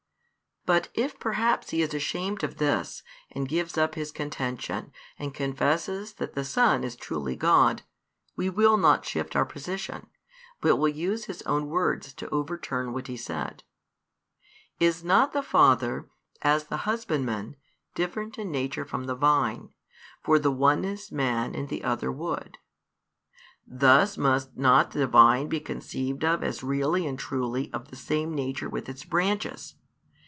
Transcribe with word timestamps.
But 0.63 0.89
if 0.93 1.19
perhaps 1.19 1.71
he 1.71 1.81
is 1.81 1.91
ashamed 1.95 2.43
of 2.43 2.57
this, 2.57 3.01
and 3.31 3.47
gives 3.49 3.79
up 3.79 3.95
his 3.95 4.11
contention, 4.11 4.91
and 5.17 5.33
confesses 5.33 6.13
that 6.13 6.35
the 6.35 6.45
Son 6.45 6.83
is 6.83 6.95
truly 6.95 7.35
God, 7.35 7.81
we 8.35 8.47
will 8.47 8.77
not 8.77 9.03
shift 9.03 9.35
our 9.35 9.43
position, 9.43 10.05
but 10.61 10.75
will 10.75 10.87
use 10.87 11.25
his 11.25 11.41
own 11.41 11.65
words 11.65 12.13
to 12.13 12.29
overturn 12.29 12.93
what 12.93 13.07
he 13.07 13.17
said. 13.17 13.63
"Is 14.79 15.03
not 15.03 15.33
the 15.33 15.41
Father, 15.41 16.07
as 16.43 16.65
the 16.65 16.85
Husbandman, 16.85 17.55
different 17.95 18.37
in 18.37 18.51
nature 18.51 18.85
from 18.85 19.05
the 19.05 19.15
vine; 19.15 19.73
for 20.21 20.37
the 20.37 20.51
one 20.51 20.85
is 20.85 21.11
man 21.11 21.55
and 21.55 21.69
the 21.69 21.83
other 21.83 22.11
wood?" 22.11 22.59
Thus 23.65 24.15
must 24.15 24.55
not 24.55 24.91
the 24.91 25.07
vine 25.07 25.47
be 25.47 25.59
conceived 25.59 26.23
of 26.23 26.43
as 26.43 26.61
really 26.63 27.07
and 27.07 27.17
truly 27.17 27.73
of 27.73 27.87
the 27.87 27.95
same 27.95 28.35
nature 28.35 28.69
with 28.69 28.87
its 28.87 29.03
branches? 29.03 29.73